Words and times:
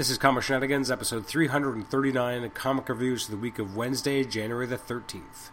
This 0.00 0.08
is 0.08 0.16
Comic 0.16 0.44
Shenanigans, 0.44 0.90
episode 0.90 1.26
339, 1.26 2.48
comic 2.54 2.88
reviews 2.88 3.26
for 3.26 3.32
the 3.32 3.36
week 3.36 3.58
of 3.58 3.76
Wednesday, 3.76 4.24
January 4.24 4.64
the 4.64 4.78
13th. 4.78 5.50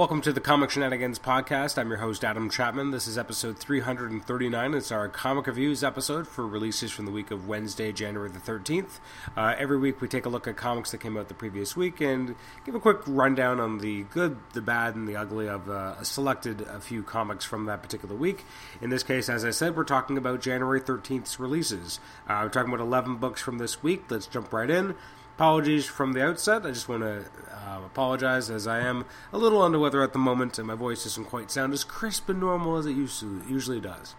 Welcome 0.00 0.22
to 0.22 0.32
the 0.32 0.40
Comic 0.40 0.70
Shenanigans 0.70 1.18
podcast. 1.18 1.76
I'm 1.76 1.90
your 1.90 1.98
host, 1.98 2.24
Adam 2.24 2.48
Chapman. 2.48 2.90
This 2.90 3.06
is 3.06 3.18
episode 3.18 3.58
339. 3.58 4.72
It's 4.72 4.90
our 4.90 5.10
comic 5.10 5.46
reviews 5.46 5.84
episode 5.84 6.26
for 6.26 6.48
releases 6.48 6.90
from 6.90 7.04
the 7.04 7.10
week 7.10 7.30
of 7.30 7.46
Wednesday, 7.46 7.92
January 7.92 8.30
the 8.30 8.38
13th. 8.38 8.98
Uh, 9.36 9.54
every 9.58 9.76
week 9.76 10.00
we 10.00 10.08
take 10.08 10.24
a 10.24 10.30
look 10.30 10.48
at 10.48 10.56
comics 10.56 10.90
that 10.92 11.02
came 11.02 11.18
out 11.18 11.28
the 11.28 11.34
previous 11.34 11.76
week 11.76 12.00
and 12.00 12.34
give 12.64 12.74
a 12.74 12.80
quick 12.80 13.00
rundown 13.06 13.60
on 13.60 13.76
the 13.80 14.04
good, 14.04 14.38
the 14.54 14.62
bad, 14.62 14.94
and 14.94 15.06
the 15.06 15.16
ugly 15.16 15.46
of 15.46 15.68
uh, 15.68 15.96
a 15.98 16.04
selected 16.06 16.62
a 16.62 16.80
few 16.80 17.02
comics 17.02 17.44
from 17.44 17.66
that 17.66 17.82
particular 17.82 18.16
week. 18.16 18.46
In 18.80 18.88
this 18.88 19.02
case, 19.02 19.28
as 19.28 19.44
I 19.44 19.50
said, 19.50 19.76
we're 19.76 19.84
talking 19.84 20.16
about 20.16 20.40
January 20.40 20.80
13th's 20.80 21.38
releases. 21.38 22.00
Uh, 22.26 22.40
we're 22.44 22.48
talking 22.48 22.72
about 22.72 22.82
11 22.82 23.16
books 23.16 23.42
from 23.42 23.58
this 23.58 23.82
week. 23.82 24.04
Let's 24.08 24.26
jump 24.26 24.50
right 24.50 24.70
in 24.70 24.94
apologies 25.40 25.86
from 25.86 26.12
the 26.12 26.22
outset. 26.22 26.66
I 26.66 26.70
just 26.70 26.86
want 26.86 27.00
to 27.00 27.24
uh, 27.50 27.80
apologize 27.86 28.50
as 28.50 28.66
I 28.66 28.80
am 28.80 29.06
a 29.32 29.38
little 29.38 29.62
under 29.62 29.78
weather 29.78 30.02
at 30.02 30.12
the 30.12 30.18
moment 30.18 30.58
and 30.58 30.66
my 30.66 30.74
voice 30.74 31.04
doesn't 31.04 31.24
quite 31.24 31.50
sound 31.50 31.72
as 31.72 31.82
crisp 31.82 32.28
and 32.28 32.38
normal 32.38 32.76
as 32.76 32.84
it 32.84 32.92
to, 32.92 33.42
usually 33.48 33.80
does. 33.80 34.14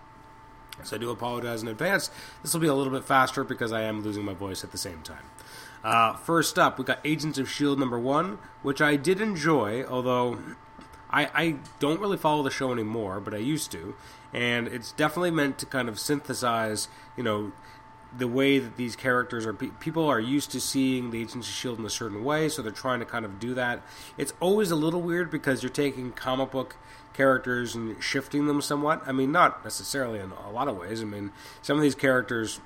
So 0.84 0.96
I 0.96 1.00
do 1.00 1.12
apologize 1.12 1.62
in 1.62 1.68
advance. 1.68 2.10
This 2.42 2.56
will 2.56 2.62
be 2.62 2.66
a 2.66 2.74
little 2.74 2.92
bit 2.92 3.04
faster 3.04 3.44
because 3.44 3.72
I 3.72 3.84
am 3.84 4.02
losing 4.02 4.26
my 4.26 4.34
voice 4.34 4.64
at 4.64 4.72
the 4.72 4.80
same 4.80 5.04
time. 5.04 5.22
Uh, 5.84 6.16
first 6.16 6.58
up, 6.58 6.80
we 6.80 6.86
got 6.86 6.98
Agents 7.06 7.38
of 7.38 7.46
S.H.I.E.L.D. 7.46 7.80
number 7.80 8.00
one, 8.00 8.40
which 8.64 8.82
I 8.82 8.96
did 8.96 9.22
enjoy, 9.22 9.84
although 9.84 10.40
I, 11.12 11.30
I 11.36 11.56
don't 11.78 12.02
really 12.02 12.18
follow 12.18 12.42
the 12.42 12.50
show 12.50 12.72
anymore, 12.72 13.20
but 13.20 13.36
I 13.36 13.38
used 13.38 13.72
to. 13.74 13.94
And 14.34 14.68
it's 14.68 14.92
definitely 14.94 15.30
meant 15.30 15.60
to 15.60 15.68
kind 15.68 15.88
of 15.88 16.00
synthesize, 16.00 16.88
you 17.16 17.22
know, 17.22 17.52
the 18.18 18.28
way 18.28 18.60
that 18.60 18.78
these 18.78 18.96
characters 18.96 19.46
are 19.46 19.54
people 19.54 20.06
are 20.06 20.20
used 20.20 20.52
to 20.52 20.60
seeing 20.60 21.12
the 21.12 21.22
agents 21.22 21.48
of 21.48 21.54
shield 21.54 21.80
in 21.80 21.86
a 21.86 21.90
certain 21.90 22.24
way 22.24 22.50
so 22.50 22.62
they're 22.62 22.72
trying 22.72 23.00
to 23.00 23.06
kind 23.06 23.26
of 23.26 23.40
do 23.40 23.54
that. 23.54 23.82
It's 24.18 24.34
always 24.40 24.72
a 24.72 24.76
little 24.76 25.02
weird 25.02 25.32
because 25.32 25.64
you're 25.64 25.70
taking 25.70 26.12
comic 26.12 26.52
book 26.52 26.76
characters 27.14 27.76
and 27.76 28.02
shifting 28.02 28.48
them 28.48 28.62
somewhat. 28.62 29.02
I 29.06 29.12
mean 29.12 29.32
not 29.32 29.64
necessarily 29.64 30.20
in 30.20 30.32
a 30.32 30.52
lot 30.52 30.68
of 30.68 30.78
ways. 30.78 31.02
I 31.02 31.06
mean 31.06 31.32
some 31.62 31.78
of 31.78 31.84
these 31.84 31.96
characters 31.96 32.60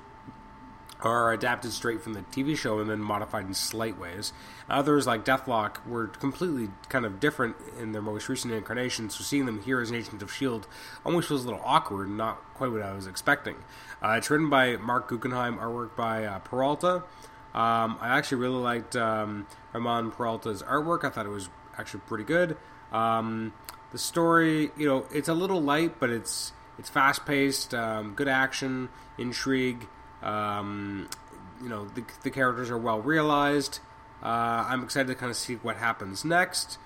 are 1.00 1.32
adapted 1.32 1.72
straight 1.72 2.02
from 2.02 2.14
the 2.14 2.22
TV 2.22 2.56
show 2.56 2.78
and 2.78 2.88
then 2.88 3.00
modified 3.00 3.46
in 3.46 3.54
slight 3.54 3.98
ways. 3.98 4.32
Others, 4.68 5.06
like 5.06 5.24
Deathlok, 5.24 5.86
were 5.86 6.08
completely 6.08 6.70
kind 6.88 7.04
of 7.04 7.20
different 7.20 7.56
in 7.78 7.92
their 7.92 8.02
most 8.02 8.28
recent 8.28 8.52
incarnation, 8.52 9.10
so 9.10 9.22
seeing 9.22 9.46
them 9.46 9.62
here 9.62 9.80
as 9.80 9.90
an 9.90 9.96
Agent 9.96 10.22
of 10.22 10.28
S.H.I.E.L.D. 10.28 10.66
almost 11.04 11.28
feels 11.28 11.44
a 11.44 11.48
little 11.48 11.62
awkward 11.64 12.08
and 12.08 12.16
not 12.16 12.42
quite 12.54 12.70
what 12.72 12.82
I 12.82 12.94
was 12.94 13.06
expecting. 13.06 13.56
Uh, 14.02 14.16
it's 14.18 14.30
written 14.30 14.50
by 14.50 14.76
Marc 14.76 15.08
Guggenheim, 15.08 15.58
artwork 15.58 15.94
by 15.96 16.24
uh, 16.24 16.38
Peralta. 16.40 17.04
Um, 17.54 17.96
I 18.00 18.16
actually 18.18 18.38
really 18.38 18.60
liked 18.60 18.96
um, 18.96 19.46
Ramon 19.72 20.10
Peralta's 20.10 20.62
artwork. 20.62 21.04
I 21.04 21.10
thought 21.10 21.26
it 21.26 21.30
was 21.30 21.48
actually 21.78 22.00
pretty 22.06 22.24
good. 22.24 22.56
Um, 22.92 23.54
the 23.92 23.98
story, 23.98 24.70
you 24.76 24.86
know, 24.86 25.06
it's 25.12 25.28
a 25.28 25.34
little 25.34 25.62
light, 25.62 25.98
but 25.98 26.10
it's 26.10 26.52
it's 26.78 26.90
fast 26.90 27.24
paced, 27.24 27.72
um, 27.72 28.14
good 28.14 28.28
action, 28.28 28.90
intrigue. 29.16 29.88
Um, 30.22 31.08
you 31.62 31.68
know, 31.68 31.86
the, 31.86 32.04
the, 32.22 32.30
characters 32.30 32.70
are 32.70 32.78
well 32.78 33.00
realized. 33.00 33.80
Uh, 34.22 34.66
I'm 34.68 34.82
excited 34.82 35.08
to 35.08 35.14
kind 35.14 35.30
of 35.30 35.36
see 35.36 35.54
what 35.54 35.76
happens 35.76 36.24
next. 36.24 36.78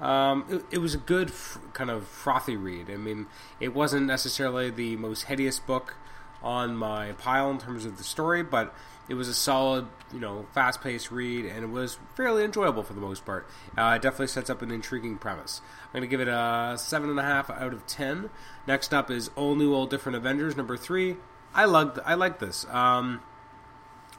Um, 0.00 0.44
it, 0.48 0.64
it, 0.76 0.78
was 0.78 0.94
a 0.94 0.98
good 0.98 1.30
f- 1.30 1.58
kind 1.72 1.90
of 1.90 2.06
frothy 2.06 2.56
read. 2.56 2.90
I 2.90 2.96
mean, 2.96 3.26
it 3.60 3.74
wasn't 3.74 4.06
necessarily 4.06 4.70
the 4.70 4.96
most 4.96 5.26
headiest 5.26 5.66
book 5.66 5.96
on 6.42 6.76
my 6.76 7.12
pile 7.12 7.50
in 7.50 7.58
terms 7.58 7.84
of 7.84 7.98
the 7.98 8.04
story, 8.04 8.42
but 8.42 8.74
it 9.08 9.14
was 9.14 9.28
a 9.28 9.34
solid, 9.34 9.86
you 10.12 10.20
know, 10.20 10.46
fast-paced 10.52 11.10
read, 11.10 11.46
and 11.46 11.64
it 11.64 11.70
was 11.70 11.98
fairly 12.14 12.44
enjoyable 12.44 12.82
for 12.82 12.92
the 12.92 13.00
most 13.00 13.24
part. 13.24 13.48
Uh, 13.76 13.94
it 13.96 14.02
definitely 14.02 14.26
sets 14.26 14.50
up 14.50 14.60
an 14.62 14.70
intriguing 14.70 15.16
premise. 15.16 15.62
I'm 15.86 16.00
going 16.00 16.02
to 16.02 16.08
give 16.08 16.20
it 16.20 16.28
a 16.28 16.76
seven 16.78 17.08
and 17.10 17.18
a 17.18 17.22
half 17.22 17.50
out 17.50 17.72
of 17.72 17.86
ten. 17.86 18.30
Next 18.66 18.92
up 18.92 19.10
is 19.10 19.30
All 19.34 19.54
New, 19.54 19.74
All 19.74 19.86
Different 19.86 20.16
Avengers 20.16 20.56
number 20.56 20.76
three. 20.76 21.16
I 21.54 21.64
loved, 21.64 21.98
I 22.04 22.14
like 22.14 22.38
this. 22.38 22.66
Um, 22.70 23.22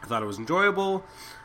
I 0.01 0.05
thought 0.07 0.21
it 0.21 0.25
was 0.25 0.39
enjoyable. 0.39 1.03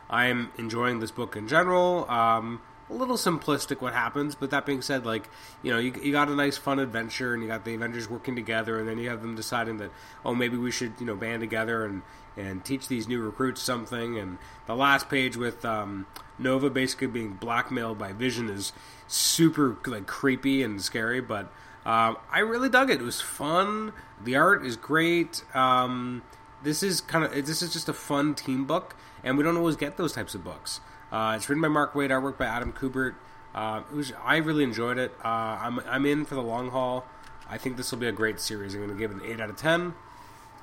I 0.09 0.27
am 0.27 0.53
enjoying 0.59 1.01
this 1.01 1.11
book 1.11 1.37
in 1.37 1.49
general. 1.49 2.09
Um, 2.11 2.61
a 2.91 2.95
little 2.95 3.17
simplistic 3.17 3.81
what 3.81 3.95
happens, 3.95 4.35
but 4.35 4.51
that 4.51 4.67
being 4.67 4.83
said, 4.83 5.07
like 5.07 5.29
you 5.63 5.73
know, 5.73 5.79
you, 5.79 5.93
you 6.03 6.13
got 6.13 6.29
a 6.29 6.35
nice 6.35 6.59
fun 6.59 6.79
adventure, 6.79 7.33
and 7.33 7.43
you 7.43 7.49
got 7.49 7.65
the 7.65 7.75
Avengers 7.75 8.09
working 8.09 8.37
together, 8.37 8.79
and 8.79 8.89
then 8.89 8.99
you 8.99 9.09
have 9.09 9.23
them 9.23 9.35
deciding 9.35 9.79
that 9.79 9.91
oh 10.25 10.35
maybe 10.35 10.57
we 10.57 10.71
should 10.71 10.93
you 11.01 11.07
know 11.07 11.17
band 11.17 11.41
together 11.41 11.85
and 11.85 12.03
and 12.37 12.65
teach 12.65 12.89
these 12.89 13.09
new 13.09 13.21
recruits 13.23 13.63
something. 13.63 14.19
And 14.19 14.39
the 14.67 14.77
last 14.77 15.09
page 15.09 15.37
with 15.37 15.65
um, 15.65 16.07
Nova 16.39 16.69
basically 16.69 17.07
being 17.07 17.35
blackmailed 17.35 17.99
by 17.99 18.13
Vision 18.13 18.51
is 18.51 18.73
super 19.07 19.79
like 19.87 20.07
creepy 20.07 20.63
and 20.63 20.83
scary, 20.83 21.21
but 21.21 21.51
um, 21.85 22.17
I 22.31 22.41
really 22.41 22.69
dug 22.69 22.91
it. 22.91 23.01
It 23.01 23.05
was 23.05 23.21
fun. 23.21 23.93
The 24.23 24.37
art 24.37 24.65
is 24.65 24.77
great. 24.77 25.45
Um, 25.55 26.23
this 26.63 26.83
is 26.83 27.01
kind 27.01 27.25
of 27.25 27.33
this 27.47 27.63
is 27.63 27.73
just 27.73 27.89
a 27.89 27.93
fun 27.93 28.35
team 28.35 28.65
book, 28.65 28.97
and 29.23 29.37
we 29.37 29.45
don't 29.45 29.57
always 29.57 29.77
get 29.77 29.97
those 29.97 30.13
types 30.13 30.35
of 30.35 30.43
books. 30.43 30.81
Uh, 31.13 31.35
it's 31.37 31.49
written 31.49 31.63
by 31.63 31.69
Mark 31.69 31.93
Waid, 31.93 32.11
artwork 32.11 32.39
by 32.39 32.47
Adam 32.47 32.73
Kubert. 32.73 33.15
Uh, 33.55 33.83
it 33.91 33.95
was 33.95 34.13
I 34.25 34.37
really 34.39 34.65
enjoyed 34.65 34.99
it. 34.99 35.13
Uh, 35.25 35.59
I'm 35.61 35.81
I'm 35.81 36.07
in 36.07 36.25
for 36.25 36.35
the 36.35 36.43
long 36.43 36.71
haul. 36.71 37.05
I 37.49 37.59
think 37.59 37.77
this 37.77 37.93
will 37.93 37.99
be 37.99 38.09
a 38.09 38.13
great 38.13 38.41
series. 38.41 38.75
I'm 38.75 38.81
going 38.81 38.91
to 38.91 38.99
give 38.99 39.11
it 39.11 39.23
an 39.23 39.31
eight 39.31 39.41
out 39.41 39.51
of 39.51 39.57
ten. 39.57 39.95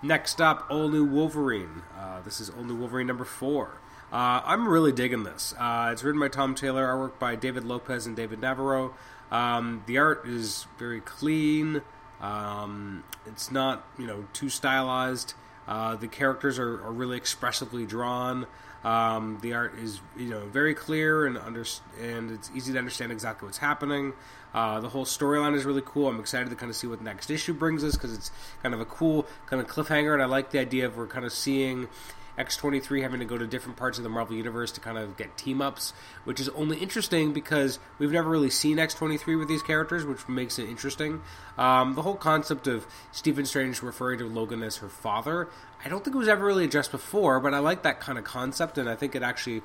Next 0.02 0.42
up, 0.42 0.66
All 0.70 0.90
New 0.90 1.06
Wolverine. 1.06 1.84
Uh, 1.98 2.22
this 2.22 2.42
is 2.42 2.50
All 2.50 2.64
New 2.64 2.76
Wolverine 2.76 3.06
number 3.06 3.24
four. 3.24 3.78
Uh, 4.12 4.42
I'm 4.44 4.68
really 4.68 4.92
digging 4.92 5.24
this. 5.24 5.54
Uh, 5.58 5.90
it's 5.94 6.04
written 6.04 6.20
by 6.20 6.28
Tom 6.28 6.54
Taylor, 6.54 6.86
artwork 6.86 7.18
by 7.18 7.36
David 7.36 7.64
Lopez 7.64 8.06
and 8.06 8.16
David 8.16 8.42
Navarro. 8.42 8.94
Um, 9.32 9.84
the 9.88 9.98
art 10.00 10.28
is 10.28 10.68
very 10.78 11.00
clean. 11.00 11.82
Um, 12.20 13.04
it's 13.26 13.52
not 13.52 13.86
you 13.98 14.06
know 14.06 14.26
too 14.34 14.50
stylized. 14.50 15.34
Uh, 15.68 15.96
the 15.96 16.08
characters 16.08 16.60
are, 16.60 16.84
are, 16.84 16.92
really 16.92 17.16
expressively 17.16 17.86
drawn. 17.86 18.46
Um, 18.84 19.40
the 19.42 19.54
art 19.54 19.78
is 19.80 20.02
you 20.18 20.30
know 20.30 20.46
very 20.48 20.76
clear 20.76 21.26
and 21.26 21.38
under, 21.38 21.64
and 22.02 22.32
it's 22.32 22.52
easy 22.54 22.74
to 22.74 22.80
understand 22.80 23.14
exactly 23.14 23.46
what's 23.46 23.60
happening. 23.60 24.12
Uh, 24.54 24.82
the 24.82 24.90
whole 24.90 25.06
storyline 25.06 25.56
is 25.56 25.64
really 25.64 25.84
cool. 25.86 26.10
I'm 26.10 26.20
excited 26.20 26.50
to 26.50 26.56
kind 26.58 26.70
of 26.70 26.76
see 26.76 26.88
what 26.88 27.00
the 27.00 27.06
next 27.06 27.30
issue 27.30 27.54
brings 27.54 27.84
us 27.86 27.94
because 27.94 28.14
it's 28.14 28.32
kind 28.62 28.76
of 28.76 28.82
a 28.82 28.86
cool 28.86 29.26
kind 29.46 29.62
of 29.62 29.70
cliffhanger, 29.70 30.14
and 30.14 30.22
I 30.22 30.26
like 30.26 30.52
the 30.52 30.60
idea 30.60 30.86
of 30.86 30.98
we're 30.98 31.08
kind 31.08 31.26
of 31.26 31.32
seeing 31.32 31.88
X23 32.38 33.02
having 33.02 33.20
to 33.20 33.26
go 33.26 33.38
to 33.38 33.48
different 33.48 33.78
parts 33.78 33.98
of 33.98 34.04
the 34.04 34.10
Marvel 34.10 34.36
Universe 34.36 34.72
to 34.74 34.82
kind 34.82 34.98
of 34.98 35.18
get 35.18 35.38
team 35.38 35.62
ups, 35.62 35.94
which 36.24 36.40
is 36.40 36.50
only 36.50 36.78
interesting 36.78 37.34
because 37.34 37.80
we've 38.00 38.12
never 38.12 38.30
really 38.30 38.50
seen 38.50 38.78
X23 38.78 39.38
with 39.38 39.48
these 39.48 39.62
characters, 39.62 40.06
which 40.06 40.28
makes 40.28 40.58
it 40.60 40.70
interesting. 40.70 41.22
Um, 41.58 41.96
the 41.96 42.02
whole 42.02 42.16
concept 42.16 42.68
of 42.68 42.88
Stephen 43.12 43.46
Strange 43.46 43.82
referring 43.82 44.20
to 44.20 44.26
Logan 44.28 44.64
as 44.64 44.78
her 44.78 44.90
father, 44.90 45.50
I 45.84 45.90
don't 45.90 46.04
think 46.04 46.16
it 46.16 46.20
was 46.20 46.28
ever 46.28 46.46
really 46.46 46.66
addressed 46.66 46.92
before, 46.92 47.40
but 47.40 47.54
I 47.54 47.60
like 47.60 47.84
that 47.84 48.00
kind 48.00 48.18
of 48.18 48.24
concept, 48.24 48.78
and 48.78 48.90
I 48.90 48.96
think 48.96 49.16
it 49.16 49.24
actually 49.24 49.62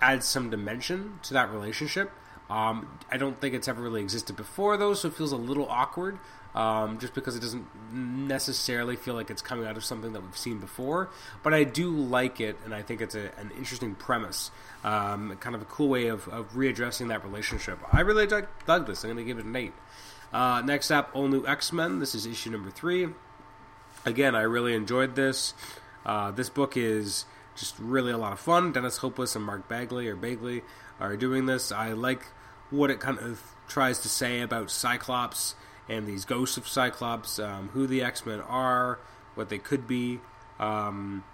adds 0.00 0.26
some 0.26 0.50
dimension 0.50 1.18
to 1.22 1.34
that 1.34 1.50
relationship. 1.50 2.10
Um, 2.54 3.00
I 3.10 3.16
don't 3.16 3.40
think 3.40 3.52
it's 3.52 3.66
ever 3.66 3.82
really 3.82 4.00
existed 4.00 4.36
before, 4.36 4.76
though, 4.76 4.94
so 4.94 5.08
it 5.08 5.14
feels 5.14 5.32
a 5.32 5.36
little 5.36 5.66
awkward 5.68 6.20
um, 6.54 7.00
just 7.00 7.12
because 7.12 7.34
it 7.34 7.40
doesn't 7.40 7.66
necessarily 7.92 8.94
feel 8.94 9.14
like 9.14 9.28
it's 9.28 9.42
coming 9.42 9.66
out 9.66 9.76
of 9.76 9.84
something 9.84 10.12
that 10.12 10.22
we've 10.22 10.38
seen 10.38 10.58
before. 10.58 11.10
But 11.42 11.52
I 11.52 11.64
do 11.64 11.90
like 11.90 12.40
it, 12.40 12.56
and 12.64 12.72
I 12.72 12.82
think 12.82 13.00
it's 13.00 13.16
a, 13.16 13.32
an 13.38 13.50
interesting 13.58 13.96
premise, 13.96 14.52
um, 14.84 15.36
kind 15.40 15.56
of 15.56 15.62
a 15.62 15.64
cool 15.64 15.88
way 15.88 16.06
of, 16.06 16.28
of 16.28 16.52
readdressing 16.52 17.08
that 17.08 17.24
relationship. 17.24 17.80
I 17.92 18.02
really 18.02 18.28
dug, 18.28 18.46
dug 18.66 18.86
this. 18.86 19.02
I'm 19.02 19.10
going 19.10 19.16
to 19.16 19.24
give 19.24 19.38
it 19.38 19.46
an 19.46 19.56
8. 19.56 19.72
Uh, 20.32 20.62
next 20.64 20.92
up, 20.92 21.10
All 21.12 21.26
New 21.26 21.44
X 21.44 21.72
Men. 21.72 21.98
This 21.98 22.14
is 22.14 22.24
issue 22.24 22.50
number 22.50 22.70
3. 22.70 23.08
Again, 24.06 24.36
I 24.36 24.42
really 24.42 24.74
enjoyed 24.74 25.16
this. 25.16 25.54
Uh, 26.06 26.30
this 26.30 26.50
book 26.50 26.76
is 26.76 27.24
just 27.56 27.76
really 27.80 28.12
a 28.12 28.18
lot 28.18 28.32
of 28.32 28.38
fun. 28.38 28.70
Dennis 28.70 28.98
Hopeless 28.98 29.34
and 29.34 29.44
Mark 29.44 29.68
Bagley 29.68 30.06
or 30.06 30.14
Bagley 30.14 30.62
are 31.00 31.16
doing 31.16 31.46
this. 31.46 31.72
I 31.72 31.92
like 31.92 32.26
what 32.76 32.90
it 32.90 33.00
kind 33.00 33.18
of 33.18 33.40
tries 33.68 34.00
to 34.00 34.08
say 34.08 34.40
about 34.40 34.70
Cyclops 34.70 35.54
and 35.88 36.06
these 36.06 36.24
ghosts 36.24 36.56
of 36.56 36.66
Cyclops, 36.66 37.38
um, 37.38 37.68
who 37.72 37.86
the 37.86 38.02
X 38.02 38.24
Men 38.24 38.40
are, 38.40 38.98
what 39.34 39.48
they 39.48 39.58
could 39.58 39.86
be. 39.86 40.20
Um, 40.58 41.24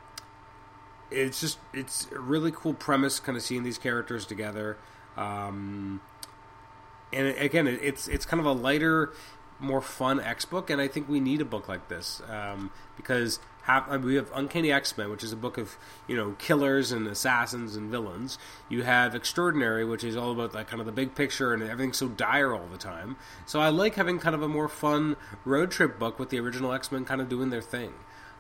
it's 1.11 1.41
just 1.41 1.59
it's 1.73 2.07
a 2.13 2.19
really 2.19 2.53
cool 2.53 2.75
premise, 2.75 3.21
kind 3.21 3.37
of 3.37 3.43
seeing 3.43 3.63
these 3.63 3.79
characters 3.79 4.27
together. 4.27 4.77
Um, 5.17 6.01
and 7.13 7.29
again, 7.39 7.67
it's 7.67 8.09
it's 8.09 8.25
kind 8.25 8.41
of 8.41 8.47
a 8.47 8.53
lighter 8.53 9.13
more 9.59 9.81
fun 9.81 10.21
X 10.21 10.45
book, 10.45 10.71
and 10.71 10.81
I 10.81 10.89
think 10.89 11.09
we 11.09 11.21
need 11.21 11.41
a 11.41 11.45
book 11.45 11.69
like 11.69 11.89
this 11.89 12.23
um, 12.29 12.71
because 12.97 13.39
have, 13.75 13.93
uh, 13.93 13.99
we 13.99 14.17
have 14.17 14.31
Uncanny 14.35 14.73
X 14.73 14.97
Men, 14.97 15.11
which 15.11 15.25
is 15.25 15.33
a 15.33 15.37
book 15.37 15.59
of 15.59 15.77
you 16.07 16.17
know 16.17 16.35
killers 16.39 16.93
and 16.93 17.07
assassins 17.07 17.77
and 17.77 17.91
villains. 17.91 18.39
You 18.69 18.83
have 18.83 19.15
Extraordinary, 19.15 19.85
which 19.85 20.05
is 20.05 20.17
all 20.17 20.33
about 20.33 20.53
that 20.53 20.69
kind 20.69 20.81
of 20.81 20.87
the 20.87 20.93
big 20.93 21.15
picture 21.15 21.53
and 21.53 21.63
everything's 21.63 21.99
so 21.99 22.09
dire 22.09 22.55
all 22.55 22.67
the 22.71 22.79
time. 22.79 23.17
So 23.47 23.61
I 23.61 23.69
like 23.69 23.95
having 23.95 24.19
kind 24.19 24.35
of 24.35 24.43
a 24.43 24.49
more 24.49 24.69
fun 24.69 25.17
road 25.45 25.71
trip 25.71 25.99
book 25.99 26.19
with 26.19 26.31
the 26.31 26.41
original 26.41 26.73
X 26.73 26.91
Men 26.91 27.05
kind 27.05 27.21
of 27.21 27.29
doing 27.29 27.51
their 27.51 27.63
thing. 27.63 27.93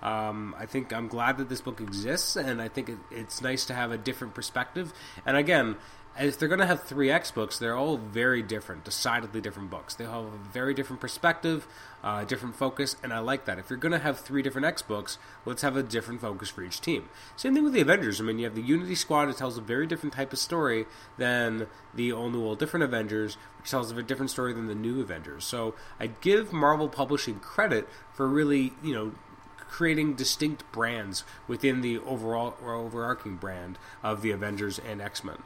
Um, 0.03 0.55
I 0.59 0.67
think 0.67 0.93
I'm 0.93 1.09
glad 1.09 1.37
that 1.38 1.49
this 1.49 1.61
book 1.61 1.81
exists, 1.81 2.37
and 2.37 2.62
I 2.62 2.69
think 2.69 2.88
it, 2.88 2.99
it's 3.11 3.43
nice 3.43 3.67
to 3.67 3.75
have 3.75 3.93
a 3.93 3.99
different 3.99 4.35
perspective. 4.35 4.93
And 5.27 5.37
again, 5.37 5.77
if 6.20 6.38
they're 6.38 6.49
going 6.49 6.61
to 6.61 6.67
have 6.67 6.82
three 6.82 7.11
X 7.11 7.31
books, 7.31 7.58
they're 7.58 7.76
all 7.76 7.96
very 7.96 8.43
different, 8.43 8.84
decidedly 8.84 9.40
different 9.40 9.70
books. 9.70 9.94
They 9.94 10.05
have 10.05 10.25
a 10.25 10.31
very 10.52 10.75
different 10.75 11.00
perspective, 11.00 11.67
uh, 12.05 12.25
different 12.25 12.56
focus, 12.56 12.96
and 13.02 13.12
I 13.12 13.20
like 13.20 13.46
that. 13.46 13.58
If 13.58 13.70
you're 13.70 13.78
going 13.78 13.93
to 13.93 13.99
have 13.99 14.19
three 14.19 14.43
different 14.43 14.67
X 14.67 14.82
books, 14.82 15.19
let's 15.46 15.62
have 15.62 15.76
a 15.76 15.82
different 15.82 16.20
focus 16.20 16.50
for 16.50 16.62
each 16.62 16.81
team. 16.81 17.08
Same 17.37 17.55
thing 17.55 17.64
with 17.64 17.72
the 17.72 17.81
Avengers. 17.81 18.20
I 18.20 18.25
mean, 18.25 18.38
you 18.38 18.44
have 18.44 18.55
the 18.55 18.62
Unity 18.62 18.94
Squad, 18.94 19.26
that 19.26 19.38
tells 19.38 19.56
a 19.56 19.62
very 19.62 19.87
different 19.87 20.14
type 20.14 20.32
of 20.32 20.38
story 20.38 20.84
than 21.17 21.69
the 21.94 22.12
All 22.12 22.28
New, 22.28 22.44
All 22.44 22.55
Different 22.55 22.84
Avengers, 22.84 23.38
which 23.58 23.70
tells 23.70 23.90
a 23.90 24.02
different 24.02 24.31
story 24.31 24.52
than 24.52 24.67
the 24.67 24.75
New 24.75 25.00
Avengers. 25.00 25.44
So 25.44 25.75
I 25.99 26.08
give 26.08 26.52
Marvel 26.52 26.88
Publishing 26.88 27.40
credit 27.40 27.88
for 28.12 28.28
really, 28.28 28.75
you 28.82 28.93
know, 28.93 29.12
creating 29.56 30.14
distinct 30.14 30.70
brands 30.72 31.25
within 31.46 31.81
the 31.81 31.99
overall 31.99 32.56
or 32.62 32.75
overarching 32.75 33.37
brand 33.37 33.78
of 34.02 34.20
the 34.20 34.32
Avengers 34.32 34.78
and 34.78 35.00
X 35.00 35.22
Men. 35.25 35.38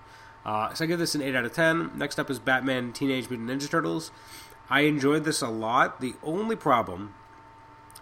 Uh, 0.44 0.74
so 0.74 0.84
I 0.84 0.86
give 0.86 0.98
this 0.98 1.14
an 1.14 1.22
8 1.22 1.34
out 1.34 1.44
of 1.44 1.54
10. 1.54 1.92
Next 1.96 2.18
up 2.18 2.30
is 2.30 2.38
Batman 2.38 2.92
Teenage 2.92 3.30
Mutant 3.30 3.50
Ninja 3.50 3.70
Turtles. 3.70 4.10
I 4.68 4.82
enjoyed 4.82 5.24
this 5.24 5.42
a 5.42 5.48
lot. 5.48 6.00
The 6.00 6.14
only 6.22 6.56
problem 6.56 7.14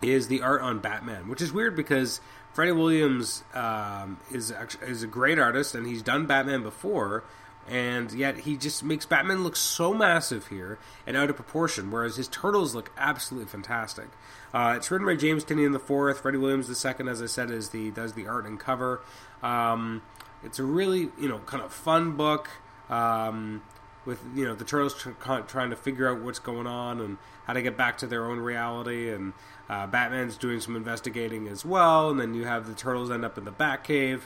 is 0.01 0.29
the 0.29 0.43
art 0.43 0.61
on 0.63 0.81
Batman, 0.81 1.29
which 1.29 1.41
is 1.41 1.53
weird 1.53 1.77
because 1.77 2.21
Freddie 2.53 2.73
Williams 2.73 3.45
um, 3.55 4.19
is 4.31 4.53
is 4.83 5.03
a 5.03 5.07
great 5.07 5.39
artist 5.39 5.75
and 5.75 5.87
he's 5.87 6.03
done 6.03 6.27
Batman 6.27 6.63
before, 6.63 7.25
and 7.69 8.13
yet 8.13 8.39
he 8.39 8.57
just 8.57 8.83
makes 8.83 9.07
Batman 9.07 9.43
look 9.45 9.57
so 9.57 9.95
massive 9.95 10.49
here 10.49 10.79
and 11.07 11.17
out 11.17 11.31
of 11.31 11.37
proportion, 11.37 11.91
whereas 11.91 12.17
his 12.17 12.29
turtles 12.29 12.75
look 12.75 12.91
absolutely 12.99 13.49
fantastic. 13.49 14.09
Uh, 14.53 14.75
it's 14.77 14.91
written 14.91 15.07
by 15.07 15.15
James 15.17 15.45
Tynion 15.45 15.73
the 15.73 15.79
fourth. 15.79 16.21
Freddie 16.21 16.39
Williams 16.39 16.69
the 16.69 16.75
second, 16.75 17.09
as 17.09 17.23
I 17.23 17.27
said, 17.27 17.51
is 17.51 17.71
the 17.71 17.91
does 17.91 18.13
the 18.13 18.27
art 18.27 18.45
and 18.45 18.59
cover. 18.61 19.01
Um, 19.43 20.03
it's 20.45 20.59
a 20.59 20.65
really 20.65 21.11
you 21.19 21.29
know 21.29 21.39
kind 21.41 21.63
of 21.63 21.73
fun 21.73 22.13
book 22.17 22.51
um, 22.89 23.63
with 24.05 24.21
you 24.35 24.45
know 24.45 24.55
the 24.55 24.65
turtles 24.65 24.95
tr- 24.95 25.11
trying 25.47 25.71
to 25.71 25.77
figure 25.77 26.09
out 26.09 26.21
what's 26.21 26.39
going 26.39 26.67
on 26.67 27.01
and 27.01 27.19
how 27.47 27.53
to 27.53 27.63
get 27.63 27.77
back 27.77 27.99
to 27.99 28.07
their 28.07 28.27
own 28.27 28.39
reality 28.39 29.11
and 29.11 29.33
uh, 29.69 29.87
Batman's 29.87 30.37
doing 30.37 30.61
some 30.61 30.77
investigating 30.77 31.49
as 31.49 31.65
well 31.65 32.11
and 32.11 32.21
then 32.21 32.35
you 32.35 32.45
have 32.45 32.67
the 32.67 32.75
turtles 32.75 33.11
end 33.11 33.25
up 33.25 33.39
in 33.39 33.45
the 33.45 33.53
Batcave. 33.53 34.23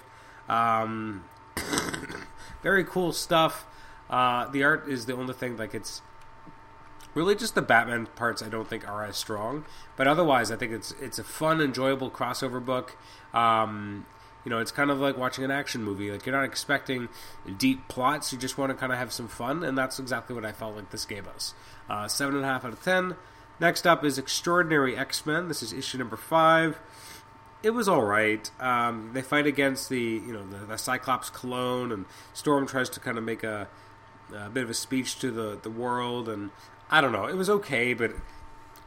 Um, 0.48 1.24
very 2.62 2.84
cool 2.84 3.12
stuff. 3.12 3.66
Uh, 4.08 4.48
the 4.48 4.62
art 4.62 4.88
is 4.88 5.06
the 5.06 5.14
only 5.14 5.34
thing 5.34 5.56
like 5.56 5.74
it's 5.74 6.02
really 7.14 7.34
just 7.34 7.54
the 7.54 7.62
Batman 7.62 8.06
parts 8.14 8.42
I 8.42 8.48
don't 8.48 8.68
think 8.68 8.88
are 8.88 9.04
as 9.04 9.16
strong, 9.16 9.64
but 9.96 10.06
otherwise 10.06 10.50
I 10.52 10.56
think 10.56 10.72
it's 10.72 10.92
it's 11.00 11.18
a 11.18 11.24
fun, 11.24 11.60
enjoyable 11.60 12.10
crossover 12.10 12.64
book. 12.64 12.96
Um, 13.34 14.06
you 14.46 14.50
know, 14.50 14.60
it's 14.60 14.70
kind 14.70 14.92
of 14.92 15.00
like 15.00 15.18
watching 15.18 15.42
an 15.42 15.50
action 15.50 15.82
movie. 15.82 16.08
Like 16.12 16.24
you're 16.24 16.34
not 16.34 16.44
expecting 16.44 17.08
deep 17.58 17.88
plots; 17.88 18.32
you 18.32 18.38
just 18.38 18.56
want 18.56 18.70
to 18.70 18.76
kind 18.76 18.92
of 18.92 18.98
have 18.98 19.12
some 19.12 19.26
fun, 19.26 19.64
and 19.64 19.76
that's 19.76 19.98
exactly 19.98 20.36
what 20.36 20.44
I 20.44 20.52
felt 20.52 20.76
like 20.76 20.90
this 20.90 21.04
gave 21.04 21.26
us. 21.26 21.52
Uh, 21.90 22.06
seven 22.06 22.36
and 22.36 22.44
a 22.44 22.46
half 22.46 22.64
out 22.64 22.72
of 22.72 22.80
ten. 22.80 23.16
Next 23.58 23.88
up 23.88 24.04
is 24.04 24.18
Extraordinary 24.18 24.96
X 24.96 25.26
Men. 25.26 25.48
This 25.48 25.64
is 25.64 25.72
issue 25.72 25.98
number 25.98 26.16
five. 26.16 26.78
It 27.64 27.70
was 27.70 27.88
all 27.88 28.04
right. 28.04 28.48
Um, 28.60 29.10
they 29.14 29.22
fight 29.22 29.48
against 29.48 29.88
the 29.88 29.98
you 30.00 30.32
know 30.32 30.46
the, 30.46 30.64
the, 30.64 30.78
Cyclops 30.78 31.28
clone, 31.28 31.90
and 31.90 32.04
Storm 32.32 32.68
tries 32.68 32.88
to 32.90 33.00
kind 33.00 33.18
of 33.18 33.24
make 33.24 33.42
a, 33.42 33.66
a 34.32 34.48
bit 34.48 34.62
of 34.62 34.70
a 34.70 34.74
speech 34.74 35.18
to 35.18 35.32
the 35.32 35.58
the 35.60 35.70
world, 35.70 36.28
and 36.28 36.50
I 36.88 37.00
don't 37.00 37.10
know. 37.10 37.26
It 37.26 37.34
was 37.34 37.50
okay, 37.50 37.94
but 37.94 38.12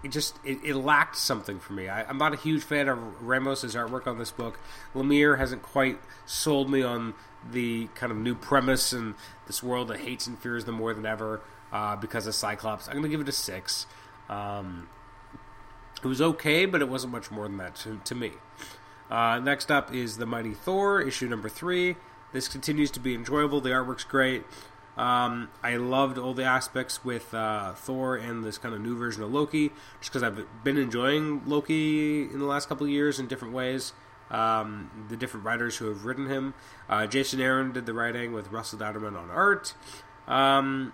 it 0.03 0.11
just 0.11 0.37
it, 0.45 0.59
it, 0.63 0.75
lacked 0.75 1.17
something 1.17 1.59
for 1.59 1.73
me. 1.73 1.89
I, 1.89 2.09
am 2.09 2.17
not 2.17 2.33
a 2.33 2.37
huge 2.37 2.63
fan 2.63 2.87
of 2.87 3.21
Ramos's 3.21 3.75
artwork 3.75 4.07
on 4.07 4.17
this 4.17 4.31
book. 4.31 4.59
Lemire 4.95 5.37
hasn't 5.37 5.61
quite 5.61 5.99
sold 6.25 6.69
me 6.69 6.81
on 6.81 7.13
the 7.51 7.87
kind 7.95 8.11
of 8.11 8.17
new 8.17 8.35
premise 8.35 8.93
and 8.93 9.15
this 9.47 9.61
world 9.61 9.89
that 9.89 9.99
hates 9.99 10.27
and 10.27 10.37
fears 10.39 10.65
them 10.65 10.75
more 10.75 10.93
than 10.93 11.05
ever 11.05 11.41
uh, 11.71 11.95
because 11.95 12.27
of 12.27 12.35
Cyclops. 12.35 12.87
I'm 12.87 12.93
going 12.93 13.03
to 13.03 13.09
give 13.09 13.21
it 13.21 13.29
a 13.29 13.33
six. 13.33 13.85
Um, 14.29 14.87
it 16.03 16.07
was 16.07 16.21
okay, 16.21 16.65
but 16.65 16.81
it 16.81 16.87
wasn't 16.87 17.11
much 17.11 17.29
more 17.29 17.47
than 17.47 17.57
that 17.57 17.75
to, 17.77 17.99
to 18.05 18.15
me. 18.15 18.31
Uh, 19.09 19.39
next 19.39 19.71
up 19.71 19.93
is 19.93 20.17
the 20.17 20.25
Mighty 20.25 20.53
Thor, 20.53 21.01
issue 21.01 21.27
number 21.27 21.49
three. 21.49 21.95
This 22.31 22.47
continues 22.47 22.91
to 22.91 22.99
be 22.99 23.15
enjoyable. 23.15 23.59
The 23.59 23.71
artwork's 23.71 24.03
great. 24.03 24.43
Um, 24.99 25.49
I 25.63 25.77
loved 25.77 26.17
all 26.17 26.33
the 26.33 26.43
aspects 26.43 27.05
with 27.05 27.33
uh, 27.33 27.71
Thor 27.71 28.17
and 28.17 28.43
this 28.43 28.57
kind 28.57 28.75
of 28.75 28.81
new 28.81 28.97
version 28.97 29.23
of 29.23 29.31
Loki, 29.31 29.69
just 30.01 30.11
because 30.11 30.23
I've 30.23 30.45
been 30.61 30.77
enjoying 30.77 31.41
Loki 31.45 32.23
in 32.23 32.37
the 32.39 32.45
last 32.45 32.67
couple 32.67 32.85
of 32.85 32.91
years 32.91 33.17
in 33.17 33.27
different 33.27 33.53
ways. 33.53 33.93
Um, 34.29 35.07
the 35.07 35.15
different 35.15 35.45
writers 35.45 35.77
who 35.77 35.87
have 35.87 36.03
written 36.03 36.27
him. 36.27 36.53
Uh, 36.89 37.07
Jason 37.07 37.39
Aaron 37.39 37.71
did 37.71 37.85
the 37.85 37.93
writing 37.93 38.33
with 38.33 38.51
Russell 38.51 38.77
Dauterman 38.77 39.17
on 39.17 39.31
art. 39.31 39.73
Um, 40.27 40.93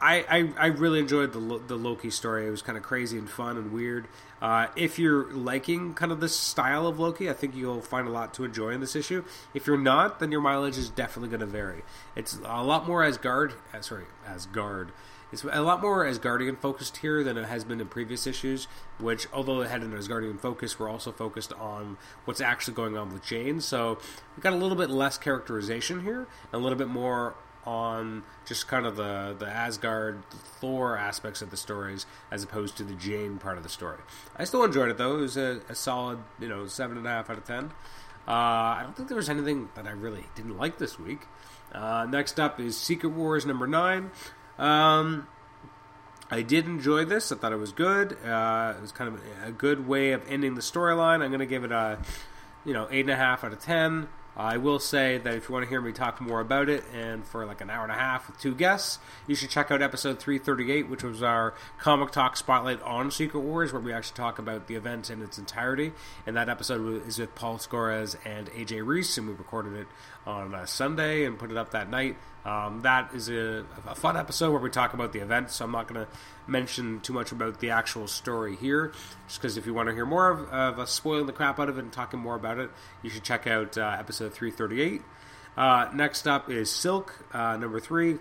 I, 0.00 0.24
I, 0.28 0.52
I, 0.58 0.66
really 0.66 0.98
enjoyed 0.98 1.32
the 1.32 1.60
the 1.66 1.76
Loki 1.76 2.10
story. 2.10 2.46
It 2.46 2.50
was 2.50 2.62
kind 2.62 2.76
of 2.76 2.84
crazy 2.84 3.16
and 3.16 3.28
fun 3.28 3.56
and 3.56 3.72
weird. 3.72 4.06
Uh, 4.42 4.66
if 4.76 4.98
you're 4.98 5.32
liking 5.32 5.94
kind 5.94 6.12
of 6.12 6.20
this 6.20 6.38
style 6.38 6.86
of 6.86 6.98
Loki, 6.98 7.30
I 7.30 7.32
think 7.32 7.54
you'll 7.54 7.80
find 7.80 8.06
a 8.06 8.10
lot 8.10 8.34
to 8.34 8.44
enjoy 8.44 8.70
in 8.70 8.80
this 8.80 8.94
issue. 8.94 9.24
If 9.54 9.66
you're 9.66 9.78
not, 9.78 10.20
then 10.20 10.30
your 10.30 10.42
mileage 10.42 10.76
is 10.76 10.90
definitely 10.90 11.30
going 11.30 11.40
to 11.40 11.46
vary. 11.46 11.82
It's 12.14 12.38
a 12.44 12.62
lot 12.62 12.86
more 12.86 13.02
Asgard, 13.02 13.54
uh, 13.72 13.80
sorry, 13.80 14.04
Asgard. 14.26 14.92
It's 15.32 15.42
a 15.42 15.62
lot 15.62 15.82
more 15.82 16.04
Asgardian 16.04 16.58
focused 16.58 16.98
here 16.98 17.24
than 17.24 17.36
it 17.36 17.46
has 17.46 17.64
been 17.64 17.80
in 17.80 17.88
previous 17.88 18.26
issues. 18.26 18.68
Which, 18.98 19.26
although 19.32 19.62
it 19.62 19.70
had 19.70 19.82
an 19.82 19.92
Asgardian 19.92 20.38
focus, 20.38 20.78
we're 20.78 20.88
also 20.88 21.10
focused 21.10 21.52
on 21.54 21.96
what's 22.24 22.40
actually 22.40 22.74
going 22.74 22.96
on 22.96 23.12
with 23.12 23.24
Jane. 23.24 23.60
So 23.60 23.98
we've 24.36 24.42
got 24.44 24.52
a 24.52 24.56
little 24.56 24.76
bit 24.76 24.90
less 24.90 25.18
characterization 25.18 26.04
here, 26.04 26.28
and 26.52 26.54
a 26.54 26.58
little 26.58 26.78
bit 26.78 26.88
more 26.88 27.34
on 27.66 28.22
just 28.46 28.68
kind 28.68 28.86
of 28.86 28.96
the 28.96 29.34
the 29.38 29.46
Asgard 29.46 30.22
Thor 30.60 30.96
aspects 30.96 31.42
of 31.42 31.50
the 31.50 31.56
stories 31.56 32.06
as 32.30 32.42
opposed 32.42 32.76
to 32.76 32.84
the 32.84 32.94
Jane 32.94 33.38
part 33.38 33.56
of 33.56 33.62
the 33.62 33.68
story. 33.68 33.98
I 34.36 34.44
still 34.44 34.64
enjoyed 34.64 34.90
it 34.90 34.98
though. 34.98 35.16
It 35.18 35.20
was 35.20 35.36
a, 35.36 35.60
a 35.68 35.74
solid, 35.74 36.18
you 36.40 36.48
know, 36.48 36.66
seven 36.66 36.96
and 36.96 37.06
a 37.06 37.10
half 37.10 37.30
out 37.30 37.38
of 37.38 37.44
ten. 37.44 37.72
Uh, 38.26 38.30
I 38.30 38.80
don't 38.82 38.96
think 38.96 39.08
there 39.08 39.16
was 39.16 39.28
anything 39.28 39.68
that 39.74 39.86
I 39.86 39.90
really 39.90 40.24
didn't 40.34 40.56
like 40.56 40.78
this 40.78 40.98
week. 40.98 41.26
Uh, 41.72 42.06
next 42.08 42.40
up 42.40 42.60
is 42.60 42.76
Secret 42.76 43.10
Wars 43.10 43.44
number 43.44 43.66
nine. 43.66 44.10
Um, 44.58 45.26
I 46.30 46.42
did 46.42 46.66
enjoy 46.66 47.04
this. 47.04 47.30
I 47.32 47.36
thought 47.36 47.52
it 47.52 47.58
was 47.58 47.72
good. 47.72 48.12
Uh, 48.24 48.74
it 48.76 48.80
was 48.80 48.92
kind 48.92 49.14
of 49.14 49.20
a 49.44 49.52
good 49.52 49.86
way 49.86 50.12
of 50.12 50.22
ending 50.28 50.54
the 50.54 50.62
storyline. 50.62 51.22
I'm 51.22 51.28
going 51.28 51.40
to 51.40 51.46
give 51.46 51.64
it 51.64 51.72
a, 51.72 51.98
you 52.64 52.72
know, 52.72 52.88
eight 52.90 53.00
and 53.00 53.10
a 53.10 53.16
half 53.16 53.44
out 53.44 53.52
of 53.52 53.60
ten. 53.60 54.08
I 54.36 54.56
will 54.56 54.78
say 54.78 55.18
that 55.18 55.34
if 55.34 55.48
you 55.48 55.52
want 55.52 55.64
to 55.64 55.68
hear 55.68 55.80
me 55.80 55.92
talk 55.92 56.20
more 56.20 56.40
about 56.40 56.68
it, 56.68 56.82
and 56.92 57.24
for 57.24 57.46
like 57.46 57.60
an 57.60 57.70
hour 57.70 57.84
and 57.84 57.92
a 57.92 57.96
half 57.96 58.26
with 58.26 58.38
two 58.40 58.54
guests, 58.54 58.98
you 59.26 59.34
should 59.34 59.50
check 59.50 59.70
out 59.70 59.80
episode 59.80 60.18
338, 60.18 60.88
which 60.88 61.04
was 61.04 61.22
our 61.22 61.54
comic 61.78 62.10
talk 62.10 62.36
spotlight 62.36 62.82
on 62.82 63.10
Secret 63.10 63.40
Wars, 63.40 63.72
where 63.72 63.80
we 63.80 63.92
actually 63.92 64.16
talk 64.16 64.38
about 64.38 64.66
the 64.66 64.74
event 64.74 65.08
in 65.08 65.22
its 65.22 65.38
entirety. 65.38 65.92
And 66.26 66.36
that 66.36 66.48
episode 66.48 67.06
is 67.06 67.18
with 67.18 67.34
Paul 67.34 67.58
Scores 67.58 68.16
and 68.24 68.48
AJ 68.50 68.84
Reese, 68.84 69.16
and 69.18 69.28
we 69.28 69.34
recorded 69.34 69.74
it 69.74 69.86
on 70.26 70.66
Sunday 70.66 71.24
and 71.24 71.38
put 71.38 71.50
it 71.50 71.56
up 71.56 71.70
that 71.70 71.88
night. 71.88 72.16
Um, 72.44 72.80
that 72.82 73.14
is 73.14 73.30
a, 73.30 73.64
a, 73.86 73.94
fun 73.94 74.18
episode 74.18 74.50
where 74.50 74.60
we 74.60 74.68
talk 74.68 74.92
about 74.92 75.14
the 75.14 75.20
event, 75.20 75.50
so 75.50 75.64
I'm 75.64 75.70
not 75.70 75.88
going 75.88 76.04
to 76.04 76.12
mention 76.46 77.00
too 77.00 77.14
much 77.14 77.32
about 77.32 77.60
the 77.60 77.70
actual 77.70 78.06
story 78.06 78.54
here, 78.54 78.92
just 79.26 79.40
because 79.40 79.56
if 79.56 79.64
you 79.64 79.72
want 79.72 79.88
to 79.88 79.94
hear 79.94 80.04
more 80.04 80.30
of, 80.30 80.48
of 80.50 80.78
us 80.78 80.90
spoiling 80.90 81.24
the 81.24 81.32
crap 81.32 81.58
out 81.58 81.70
of 81.70 81.78
it 81.78 81.84
and 81.84 81.92
talking 81.92 82.20
more 82.20 82.34
about 82.34 82.58
it, 82.58 82.70
you 83.02 83.08
should 83.08 83.24
check 83.24 83.46
out 83.46 83.78
uh, 83.78 83.96
episode 83.98 84.34
338. 84.34 85.00
Uh, 85.56 85.88
next 85.94 86.26
up 86.26 86.50
is 86.50 86.70
Silk, 86.70 87.24
uh, 87.32 87.56
number 87.56 87.80
three. 87.80 88.18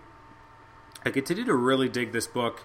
I 1.05 1.09
continue 1.09 1.43
to 1.43 1.55
really 1.55 1.89
dig 1.89 2.13
this 2.13 2.27
book. 2.27 2.63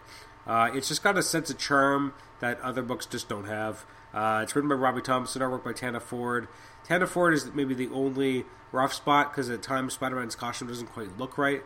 Uh, 0.48 0.70
it's 0.72 0.88
just 0.88 1.02
got 1.02 1.18
a 1.18 1.22
sense 1.22 1.50
of 1.50 1.58
charm 1.58 2.14
that 2.40 2.60
other 2.60 2.82
books 2.82 3.06
just 3.06 3.28
don't 3.28 3.46
have. 3.46 3.84
Uh, 4.14 4.40
it's 4.42 4.56
written 4.56 4.68
by 4.68 4.74
Robbie 4.74 5.02
Thompson, 5.02 5.42
artwork 5.42 5.62
by 5.62 5.72
Tana 5.72 6.00
Ford. 6.00 6.48
Tana 6.84 7.06
Ford 7.06 7.34
is 7.34 7.52
maybe 7.52 7.74
the 7.74 7.88
only 7.88 8.46
rough 8.72 8.94
spot 8.94 9.30
because 9.30 9.50
at 9.50 9.62
times 9.62 9.94
Spider-Man's 9.94 10.34
costume 10.34 10.68
doesn't 10.68 10.86
quite 10.88 11.18
look 11.18 11.36
right. 11.36 11.62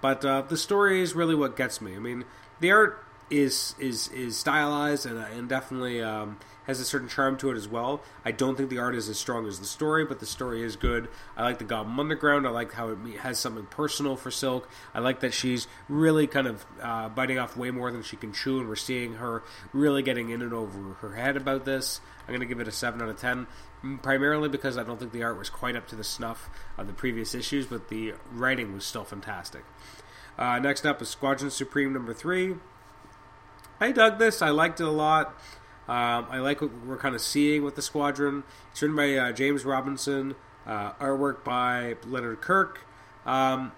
But 0.00 0.24
uh, 0.24 0.42
the 0.42 0.56
story 0.56 1.00
is 1.00 1.14
really 1.14 1.34
what 1.34 1.56
gets 1.56 1.80
me. 1.80 1.94
I 1.94 1.98
mean, 1.98 2.24
the 2.60 2.72
art 2.72 3.02
is 3.30 3.74
is 3.78 4.08
is 4.08 4.36
stylized 4.36 5.06
and, 5.06 5.18
and 5.18 5.48
definitely 5.48 6.02
um, 6.02 6.38
has 6.66 6.80
a 6.80 6.84
certain 6.84 7.08
charm 7.08 7.36
to 7.38 7.50
it 7.50 7.56
as 7.56 7.68
well. 7.68 8.02
I 8.24 8.32
don't 8.32 8.56
think 8.56 8.70
the 8.70 8.78
art 8.78 8.94
is 8.94 9.08
as 9.08 9.18
strong 9.18 9.46
as 9.46 9.60
the 9.60 9.66
story, 9.66 10.04
but 10.04 10.20
the 10.20 10.26
story 10.26 10.62
is 10.62 10.76
good. 10.76 11.08
I 11.36 11.42
like 11.42 11.58
the 11.58 11.64
Goblin 11.64 11.98
Underground. 11.98 12.46
I 12.46 12.50
like 12.50 12.72
how 12.72 12.88
it 12.88 12.98
has 13.20 13.38
something 13.38 13.66
personal 13.66 14.16
for 14.16 14.30
Silk. 14.30 14.68
I 14.94 15.00
like 15.00 15.20
that 15.20 15.34
she's 15.34 15.66
really 15.88 16.26
kind 16.26 16.46
of 16.46 16.64
uh, 16.82 17.08
biting 17.08 17.38
off 17.38 17.56
way 17.56 17.70
more 17.70 17.90
than 17.90 18.02
she 18.02 18.16
can 18.16 18.32
chew, 18.32 18.58
and 18.60 18.68
we're 18.68 18.76
seeing 18.76 19.14
her 19.14 19.42
really 19.72 20.02
getting 20.02 20.30
in 20.30 20.42
and 20.42 20.52
over 20.52 20.94
her 21.00 21.14
head 21.14 21.36
about 21.36 21.64
this. 21.64 22.00
I'm 22.22 22.28
going 22.28 22.40
to 22.40 22.46
give 22.46 22.60
it 22.60 22.68
a 22.68 22.72
7 22.72 23.00
out 23.02 23.08
of 23.08 23.20
10, 23.20 23.46
primarily 24.02 24.48
because 24.48 24.78
I 24.78 24.82
don't 24.82 24.98
think 24.98 25.12
the 25.12 25.22
art 25.22 25.38
was 25.38 25.50
quite 25.50 25.76
up 25.76 25.86
to 25.88 25.96
the 25.96 26.04
snuff 26.04 26.48
of 26.78 26.86
the 26.86 26.94
previous 26.94 27.34
issues, 27.34 27.66
but 27.66 27.88
the 27.88 28.14
writing 28.32 28.72
was 28.72 28.84
still 28.84 29.04
fantastic. 29.04 29.64
Uh, 30.38 30.58
next 30.58 30.86
up 30.86 31.00
is 31.02 31.08
Squadron 31.08 31.50
Supreme 31.50 31.92
number 31.92 32.14
3. 32.14 32.56
I 33.80 33.92
dug 33.92 34.18
this. 34.18 34.40
I 34.40 34.50
liked 34.50 34.80
it 34.80 34.84
a 34.84 34.90
lot. 34.90 35.38
Um, 35.88 36.26
I 36.30 36.38
like 36.38 36.60
what 36.60 36.70
we're 36.86 36.96
kind 36.96 37.14
of 37.14 37.20
seeing 37.20 37.62
with 37.62 37.74
the 37.74 37.82
Squadron. 37.82 38.44
It's 38.72 38.82
written 38.82 38.96
by 38.96 39.14
uh, 39.14 39.32
James 39.32 39.64
Robinson, 39.64 40.34
uh, 40.66 40.92
artwork 40.94 41.44
by 41.44 41.96
Leonard 42.06 42.40
Kirk. 42.40 42.86
Um, 43.26 43.72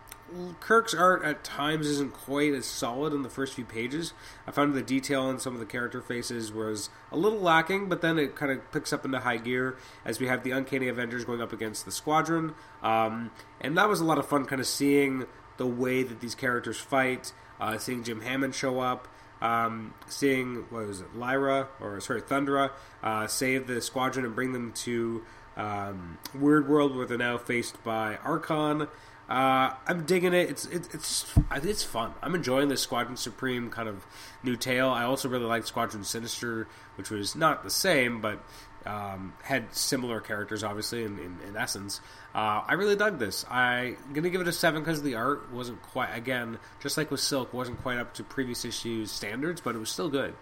Kirk's 0.61 0.95
art 0.95 1.25
at 1.25 1.45
times 1.45 1.87
isn't 1.87 2.13
quite 2.13 2.53
as 2.53 2.67
solid 2.67 3.13
in 3.13 3.23
the 3.23 3.29
first 3.29 3.55
few 3.55 3.65
pages. 3.65 4.13
I 4.47 4.51
found 4.51 4.75
the 4.75 4.83
detail 4.83 5.31
in 5.31 5.39
some 5.39 5.55
of 5.55 5.61
the 5.61 5.67
character 5.67 6.03
faces 6.03 6.53
was 6.53 6.91
a 7.13 7.17
little 7.17 7.39
lacking, 7.39 7.89
but 7.89 8.01
then 8.01 8.19
it 8.19 8.35
kind 8.35 8.51
of 8.51 8.71
picks 8.73 8.93
up 8.93 9.05
into 9.05 9.21
high 9.21 9.37
gear 9.37 9.77
as 10.05 10.19
we 10.19 10.27
have 10.27 10.43
the 10.43 10.51
Uncanny 10.51 10.89
Avengers 10.89 11.25
going 11.25 11.41
up 11.41 11.53
against 11.53 11.85
the 11.85 11.93
Squadron. 11.93 12.55
Um, 12.83 13.31
and 13.61 13.77
that 13.79 13.89
was 13.89 14.01
a 14.01 14.05
lot 14.05 14.19
of 14.19 14.27
fun 14.27 14.47
kind 14.47 14.61
of 14.61 14.67
seeing 14.67 15.27
the 15.59 15.67
way 15.67 16.03
that 16.03 16.21
these 16.21 16.35
characters 16.35 16.79
fight, 16.79 17.33
uh, 17.61 17.79
seeing 17.79 18.03
Jim 18.03 18.21
Hammond 18.21 18.55
show 18.55 18.81
up. 18.81 19.09
Um, 19.43 19.93
seeing 20.09 20.65
what 20.71 20.87
was 20.87 21.03
it, 21.03 21.15
Lyra 21.15 21.69
or 21.81 22.01
sorry, 22.01 22.23
Thundra 22.23 22.71
uh, 23.03 23.27
save 23.27 23.67
the 23.67 23.83
squadron 23.83 24.25
and 24.25 24.35
bring 24.35 24.53
them 24.53 24.73
to 24.73 25.23
um, 25.57 26.19
Weird 26.35 26.69
World, 26.69 26.97
where 26.97 27.07
they're 27.07 27.19
now 27.19 27.39
faced 27.39 27.83
by 27.85 28.17
Archon. 28.17 28.89
Uh, 29.29 29.75
I'm 29.89 30.05
digging 30.05 30.33
it. 30.35 30.49
It's 30.49 30.67
it, 30.67 30.89
it's 30.95 31.35
it's 31.51 31.83
fun. 31.83 32.15
I'm 32.23 32.35
enjoying 32.37 32.69
this 32.69 32.81
Squadron 32.81 33.17
Supreme 33.17 33.71
kind 33.71 33.89
of 33.89 34.07
new 34.45 34.55
tale. 34.55 34.89
I 34.89 35.03
also 35.03 35.29
really 35.29 35.47
liked 35.47 35.67
Squadron 35.67 36.05
Sinister, 36.05 36.69
which 36.95 37.11
was 37.11 37.35
not 37.35 37.65
the 37.65 37.71
same, 37.71 38.21
but 38.21 38.39
um, 38.87 39.35
had 39.43 39.75
similar 39.75 40.21
characters, 40.21 40.63
obviously 40.63 41.05
in, 41.05 41.19
in, 41.19 41.39
in 41.49 41.57
essence. 41.57 42.01
Uh, 42.35 42.63
I 42.67 42.75
really 42.75 42.97
dug 42.97 43.19
this. 43.19 43.45
I'm 43.51 43.97
gonna 44.13 44.31
give 44.31 44.41
it 44.41 44.49
a 44.49 44.53
seven 44.53 44.83
because 44.83 45.03
the 45.03 45.15
art 45.15 45.53
wasn't 45.53 45.83
quite 45.83 46.15
again, 46.15 46.59
just 46.81 46.97
like 46.97 47.11
with 47.11 47.21
Silk, 47.21 47.53
wasn't 47.53 47.83
quite 47.83 47.99
up 47.99 48.15
to 48.15 48.25
previous 48.25 48.65
issues 48.65 49.11
standards, 49.11 49.61
but 49.61 49.75
it 49.75 49.79
was 49.79 49.91
still 49.91 50.09
good. 50.09 50.35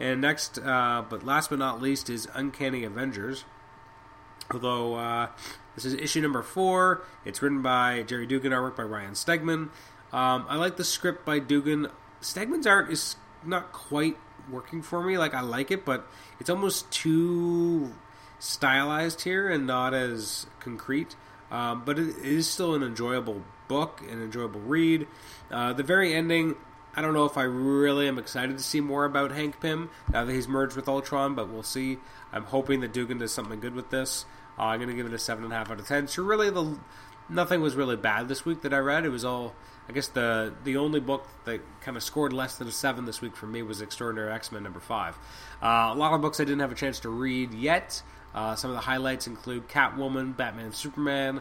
And 0.00 0.20
next, 0.20 0.58
uh, 0.58 1.04
but 1.08 1.24
last 1.24 1.50
but 1.50 1.58
not 1.58 1.82
least, 1.82 2.08
is 2.08 2.28
Uncanny 2.34 2.84
Avengers. 2.84 3.44
Although 4.50 4.94
uh, 4.94 5.28
this 5.74 5.84
is 5.84 5.94
issue 5.94 6.20
number 6.20 6.42
four, 6.42 7.02
it's 7.24 7.42
written 7.42 7.62
by 7.62 8.02
Gerry 8.02 8.26
Duggan, 8.26 8.52
artwork 8.52 8.76
by 8.76 8.84
Ryan 8.84 9.12
Stegman. 9.12 9.70
Um, 10.12 10.46
I 10.48 10.56
like 10.56 10.76
the 10.76 10.84
script 10.84 11.24
by 11.24 11.38
Duggan. 11.38 11.88
Stegman's 12.22 12.66
art 12.66 12.90
is 12.90 13.16
not 13.44 13.72
quite 13.72 14.16
working 14.50 14.82
for 14.82 15.02
me. 15.02 15.18
Like 15.18 15.34
I 15.34 15.40
like 15.40 15.70
it, 15.70 15.84
but 15.84 16.06
it's 16.40 16.50
almost 16.50 16.90
too 16.90 17.94
stylized 18.38 19.22
here 19.22 19.48
and 19.48 19.66
not 19.66 19.94
as 19.94 20.46
concrete. 20.60 21.16
Um, 21.50 21.82
but 21.84 21.98
it 21.98 22.16
is 22.18 22.48
still 22.48 22.74
an 22.74 22.82
enjoyable 22.82 23.42
book, 23.68 24.02
an 24.10 24.22
enjoyable 24.22 24.60
read. 24.60 25.06
Uh, 25.50 25.72
the 25.72 25.82
very 25.82 26.12
ending, 26.14 26.56
I 26.94 27.00
don't 27.00 27.14
know 27.14 27.24
if 27.24 27.38
I 27.38 27.44
really 27.44 28.06
am 28.06 28.18
excited 28.18 28.58
to 28.58 28.62
see 28.62 28.80
more 28.80 29.04
about 29.04 29.30
Hank 29.32 29.60
Pym 29.60 29.90
now 30.12 30.24
that 30.24 30.32
he's 30.32 30.48
merged 30.48 30.76
with 30.76 30.88
Ultron, 30.88 31.34
but 31.34 31.48
we'll 31.48 31.62
see. 31.62 31.98
I'm 32.32 32.44
hoping 32.44 32.80
that 32.80 32.92
Duggan 32.92 33.18
does 33.18 33.32
something 33.32 33.60
good 33.60 33.74
with 33.74 33.90
this. 33.90 34.26
Uh, 34.58 34.64
I'm 34.64 34.78
going 34.78 34.90
to 34.90 34.94
give 34.94 35.06
it 35.06 35.12
a 35.12 35.18
seven 35.18 35.44
and 35.44 35.52
a 35.52 35.56
half 35.56 35.70
out 35.70 35.78
of 35.78 35.86
ten. 35.86 36.08
So 36.08 36.22
really, 36.22 36.50
the 36.50 36.78
nothing 37.28 37.60
was 37.60 37.74
really 37.74 37.96
bad 37.96 38.28
this 38.28 38.44
week 38.44 38.62
that 38.62 38.72
I 38.72 38.78
read. 38.78 39.04
It 39.04 39.10
was 39.10 39.24
all, 39.24 39.54
I 39.88 39.92
guess 39.92 40.08
the 40.08 40.52
the 40.64 40.76
only 40.76 41.00
book 41.00 41.26
that 41.44 41.60
kind 41.80 41.96
of 41.96 42.02
scored 42.02 42.32
less 42.32 42.56
than 42.56 42.68
a 42.68 42.72
seven 42.72 43.04
this 43.04 43.20
week 43.20 43.36
for 43.36 43.46
me 43.46 43.62
was 43.62 43.80
Extraordinary 43.80 44.32
X 44.32 44.52
Men 44.52 44.62
number 44.62 44.80
five. 44.80 45.16
Uh, 45.62 45.90
a 45.92 45.94
lot 45.94 46.12
of 46.14 46.20
books 46.20 46.40
I 46.40 46.44
didn't 46.44 46.60
have 46.60 46.72
a 46.72 46.76
chance 46.76 47.00
to 47.00 47.08
read 47.08 47.52
yet. 47.54 48.02
Uh, 48.34 48.54
some 48.54 48.70
of 48.70 48.76
the 48.76 48.82
highlights 48.82 49.26
include 49.26 49.68
Catwoman, 49.68 50.36
Batman, 50.36 50.72
Superman, 50.72 51.40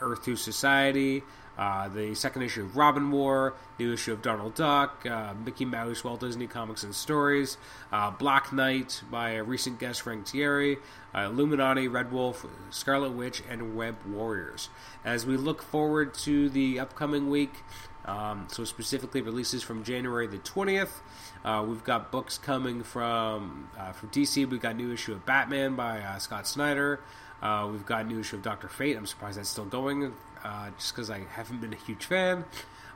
Earth 0.00 0.24
Two 0.24 0.36
Society, 0.36 1.22
uh, 1.58 1.88
the 1.88 2.14
second 2.14 2.42
issue 2.42 2.62
of 2.62 2.76
Robin 2.76 3.10
War, 3.10 3.54
new 3.78 3.92
issue 3.92 4.12
of 4.12 4.22
Donald 4.22 4.54
Duck, 4.54 5.04
uh, 5.04 5.34
Mickey 5.44 5.64
Mouse, 5.64 6.04
Walt 6.04 6.20
Disney 6.20 6.46
Comics 6.46 6.84
and 6.84 6.94
Stories, 6.94 7.58
uh, 7.92 8.12
Black 8.12 8.52
Knight 8.52 9.02
by 9.10 9.30
a 9.30 9.42
recent 9.42 9.80
guest 9.80 10.02
Frank 10.02 10.24
Tieri, 10.24 10.78
uh, 11.14 11.22
Illuminati, 11.22 11.88
Red 11.88 12.12
Wolf, 12.12 12.46
Scarlet 12.70 13.10
Witch, 13.10 13.42
and 13.50 13.74
Web 13.74 13.96
Warriors. 14.06 14.68
As 15.04 15.26
we 15.26 15.36
look 15.36 15.60
forward 15.60 16.14
to 16.14 16.48
the 16.48 16.78
upcoming 16.78 17.28
week, 17.28 17.64
um, 18.04 18.46
so 18.50 18.64
specifically 18.64 19.20
releases 19.20 19.64
from 19.64 19.82
January 19.82 20.28
the 20.28 20.38
20th, 20.38 21.00
uh, 21.44 21.64
we've 21.66 21.84
got 21.84 22.12
books 22.12 22.38
coming 22.38 22.82
from 22.82 23.68
from 23.94 24.08
DC. 24.10 24.48
We've 24.48 24.60
got 24.60 24.76
new 24.76 24.92
issue 24.92 25.12
of 25.12 25.26
Batman 25.26 25.74
by 25.74 26.02
Scott 26.18 26.46
Snyder. 26.46 27.00
We've 27.70 27.86
got 27.86 28.06
new 28.06 28.20
issue 28.20 28.36
of 28.36 28.42
Doctor 28.42 28.68
Fate. 28.68 28.96
I'm 28.96 29.06
surprised 29.06 29.38
that's 29.38 29.48
still 29.48 29.64
going 29.64 30.12
uh, 30.44 30.70
just 30.78 30.94
because 30.94 31.10
I 31.10 31.20
haven't 31.32 31.60
been 31.60 31.72
a 31.72 31.76
huge 31.76 32.04
fan. 32.04 32.44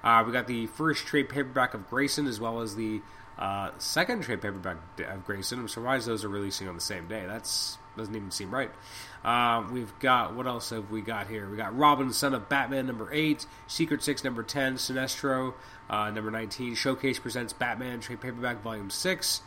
Uh, 0.03 0.25
we 0.27 0.33
got 0.33 0.47
the 0.47 0.67
first 0.67 1.07
trade 1.07 1.29
paperback 1.29 1.75
of 1.75 1.89
Grayson 1.89 2.27
as 2.27 2.41
well 2.41 2.61
as 2.61 2.75
the 2.75 3.01
uh, 3.39 3.71
second 3.79 4.23
trade 4.23 4.43
paperback 4.43 4.77
of 5.07 5.25
Grayson. 5.25 5.61
I'm 5.61 5.69
surprised 5.69 6.07
those 6.07 6.25
are 6.25 6.29
releasing 6.29 6.69
on 6.69 6.75
the 6.75 6.81
same 6.81 7.07
day. 7.09 7.25
That's 7.27 7.79
doesn't 7.97 8.17
even 8.17 8.31
seem 8.31 8.51
right. 8.51 8.71
Uh, 9.23 9.65
we've 9.71 9.97
got 9.99 10.35
what 10.35 10.47
else 10.47 10.71
have 10.71 10.91
we 10.91 11.03
got 11.03 11.29
here? 11.29 11.49
We 11.49 11.57
got 11.57 11.77
Robin, 11.77 12.13
son 12.13 12.35
of 12.35 12.49
Batman, 12.49 12.87
number 12.87 13.13
eight, 13.13 13.47
Secret 13.67 14.03
Six, 14.03 14.25
number 14.25 14.43
ten, 14.43 14.75
Sinestro, 14.75 15.55
uh, 15.91 16.11
number 16.11 16.31
nineteen. 16.31 16.75
Showcase 16.75 17.19
presents 17.19 17.53
Batman 17.53 18.01
trade 18.01 18.21
paperback, 18.21 18.63
volume 18.63 18.91
six. 18.91 19.43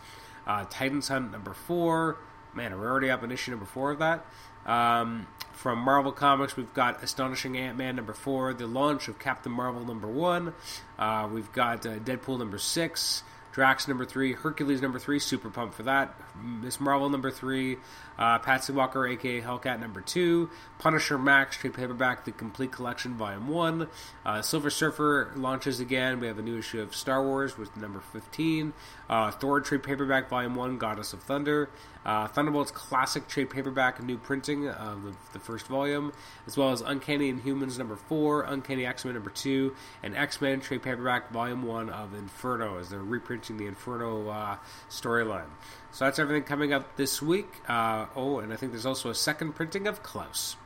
Uh, 0.47 0.63
Titans 0.69 1.07
Hunt, 1.07 1.31
number 1.31 1.53
four. 1.53 2.17
Man, 2.55 2.79
we're 2.79 2.89
already 2.89 3.11
up 3.11 3.21
in 3.21 3.31
issue 3.31 3.51
number 3.51 3.65
four 3.65 3.91
of 3.91 3.99
that. 3.99 4.25
Um, 4.65 5.27
from 5.51 5.79
Marvel 5.79 6.11
Comics, 6.11 6.55
we've 6.55 6.73
got 6.73 7.03
Astonishing 7.03 7.57
Ant 7.57 7.77
Man 7.77 7.95
number 7.95 8.13
four, 8.13 8.53
the 8.53 8.65
launch 8.65 9.07
of 9.07 9.19
Captain 9.19 9.51
Marvel 9.51 9.85
number 9.85 10.07
one. 10.07 10.53
Uh, 10.97 11.27
we've 11.31 11.51
got 11.51 11.85
uh, 11.85 11.97
Deadpool 11.99 12.39
number 12.39 12.57
six, 12.57 13.23
Drax 13.55 13.87
number 13.87 14.03
three, 14.03 14.33
Hercules 14.33 14.81
number 14.81 14.99
three, 14.99 15.17
super 15.17 15.49
pumped 15.49 15.75
for 15.75 15.83
that. 15.83 16.13
Miss 16.43 16.81
Marvel 16.81 17.07
number 17.07 17.31
three, 17.31 17.77
uh, 18.19 18.37
Patsy 18.39 18.73
Walker, 18.73 19.07
aka 19.07 19.39
Hellcat 19.39 19.79
number 19.79 20.01
two, 20.01 20.49
Punisher 20.77 21.17
Max 21.17 21.55
trade 21.55 21.73
paperback, 21.73 22.25
the 22.25 22.33
complete 22.33 22.73
collection, 22.73 23.13
volume 23.13 23.47
one. 23.47 23.87
Uh, 24.25 24.41
Silver 24.41 24.69
Surfer 24.69 25.31
launches 25.37 25.79
again. 25.79 26.19
We 26.19 26.27
have 26.27 26.37
a 26.37 26.41
new 26.41 26.57
issue 26.59 26.81
of 26.81 26.93
Star 26.93 27.23
Wars 27.23 27.57
with 27.57 27.77
number 27.77 28.01
fifteen. 28.01 28.73
Uh, 29.09 29.31
Thor 29.31 29.61
trade 29.61 29.83
paperback, 29.83 30.27
volume 30.27 30.55
one, 30.55 30.77
Goddess 30.77 31.13
of 31.13 31.23
Thunder. 31.23 31.69
Uh, 32.05 32.27
Thunderbolts 32.27 32.69
classic 32.69 33.27
trade 33.27 33.49
paperback, 33.49 34.03
new 34.03 34.17
printing 34.17 34.67
of 34.67 35.03
the, 35.03 35.15
the, 35.33 35.39
first 35.39 35.65
volume, 35.65 36.13
as 36.45 36.55
well 36.55 36.69
as 36.69 36.81
Uncanny 36.81 37.33
Inhumans 37.33 37.79
number 37.79 37.95
four, 37.95 38.43
Uncanny 38.43 38.85
X 38.85 39.05
Men 39.05 39.15
number 39.15 39.31
two, 39.31 39.75
and 40.03 40.15
X 40.15 40.39
Men 40.39 40.61
trade 40.61 40.83
paperback, 40.83 41.31
volume 41.31 41.63
one 41.63 41.89
of 41.89 42.13
Inferno, 42.13 42.77
as 42.77 42.89
they're 42.89 42.99
reprinting 42.99 43.44
the 43.53 43.67
Inferno 43.67 44.29
uh, 44.29 44.57
storyline. 44.89 45.49
So 45.91 46.05
that's 46.05 46.19
everything 46.19 46.43
coming 46.43 46.73
up 46.73 46.97
this 46.97 47.21
week. 47.21 47.61
Uh, 47.67 48.07
oh, 48.15 48.39
and 48.39 48.51
I 48.51 48.55
think 48.55 48.71
there's 48.71 48.85
also 48.85 49.09
a 49.09 49.15
second 49.15 49.53
printing 49.53 49.87
of 49.87 50.03
Klaus 50.03 50.57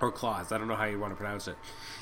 or 0.00 0.12
Claus. 0.12 0.52
I 0.52 0.58
don't 0.58 0.68
know 0.68 0.76
how 0.76 0.84
you 0.84 0.98
want 0.98 1.12
to 1.12 1.16
pronounce 1.16 1.48
it. 1.48 1.56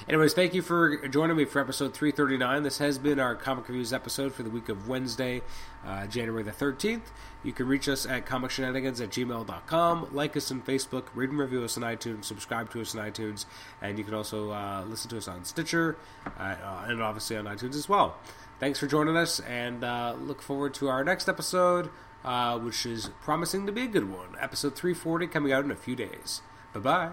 Anyways, 0.09 0.35
thank 0.35 0.55
you 0.55 0.63
for 0.63 1.09
joining 1.09 1.37
me 1.37 1.45
for 1.45 1.61
episode 1.61 1.95
339. 1.95 2.63
This 2.63 2.79
has 2.79 2.99
been 2.99 3.21
our 3.21 3.35
comic 3.35 3.69
reviews 3.69 3.93
episode 3.93 4.35
for 4.35 4.43
the 4.43 4.51
week 4.51 4.69
of 4.69 4.89
Wednesday, 4.89 5.43
uh, 5.87 6.07
January 6.07 6.43
the 6.43 6.51
13th. 6.51 7.03
You 7.45 7.53
can 7.53 7.67
reach 7.67 7.89
us 7.89 8.07
at 8.07 8.27
comicshenanigans 8.27 9.01
at 9.01 9.11
gmail.com. 9.11 10.09
Like 10.13 10.37
us 10.37 10.51
on 10.51 10.63
Facebook, 10.63 11.05
read 11.15 11.31
and 11.31 11.39
review 11.39 11.63
us 11.65 11.77
on 11.77 11.83
iTunes, 11.83 12.25
subscribe 12.25 12.71
to 12.73 12.81
us 12.81 12.95
on 12.95 13.09
iTunes, 13.09 13.47
and 13.81 13.99
you 13.99 14.05
can 14.05 14.15
also 14.15 14.51
uh, 14.51 14.85
listen 14.89 15.11
to 15.11 15.19
us 15.19 15.29
on 15.29 15.45
Stitcher 15.45 15.97
uh 16.39 16.85
and 16.87 17.03
obviously 17.03 17.37
on 17.37 17.45
iTunes 17.45 17.75
as 17.75 17.89
well. 17.89 18.17
Thanks 18.63 18.79
for 18.79 18.87
joining 18.87 19.17
us, 19.17 19.41
and 19.41 19.83
uh, 19.83 20.15
look 20.21 20.41
forward 20.41 20.73
to 20.75 20.89
our 20.89 21.03
next 21.03 21.29
episode, 21.29 21.91
uh, 22.25 22.57
which 22.61 22.87
is 22.87 23.11
promising 23.21 23.67
to 23.67 23.73
be 23.73 23.83
a 23.83 23.87
good 23.89 24.09
one. 24.09 24.37
Episode 24.41 24.77
340 24.77 25.27
coming 25.27 25.53
out 25.53 25.65
in 25.65 25.73
a 25.73 25.75
few 25.75 25.97
days. 25.97 26.43
Bye 26.73 26.79
bye. 26.79 27.11